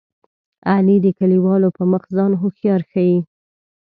علي 0.71 0.97
د 1.05 1.07
کلیوالو 1.19 1.69
په 1.77 1.83
مخ 1.91 2.03
ځان 2.15 2.31
هوښیار 2.41 2.81
ښيي. 2.91 3.17